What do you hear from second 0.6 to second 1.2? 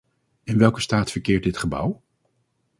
staat